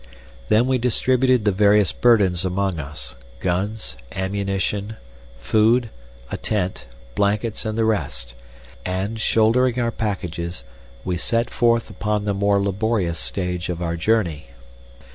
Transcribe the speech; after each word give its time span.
Then 0.49 0.65
we 0.65 0.79
distributed 0.79 1.45
the 1.45 1.51
various 1.51 1.91
burdens 1.91 2.43
among 2.43 2.79
us 2.79 3.13
guns, 3.39 3.95
ammunition, 4.11 4.95
food, 5.39 5.91
a 6.31 6.37
tent, 6.37 6.87
blankets, 7.13 7.65
and 7.65 7.77
the 7.77 7.85
rest 7.85 8.33
and, 8.83 9.19
shouldering 9.21 9.79
our 9.79 9.91
packages, 9.91 10.63
we 11.05 11.17
set 11.17 11.51
forth 11.51 11.87
upon 11.91 12.25
the 12.25 12.33
more 12.33 12.59
laborious 12.59 13.19
stage 13.19 13.69
of 13.69 13.79
our 13.79 13.95
journey. 13.95 14.47